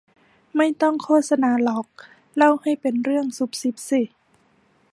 [0.57, 1.87] ไม่ต้องโฆษณาหรอก
[2.35, 4.01] เล่าให้เป็นเรื่องซุบซิบสิ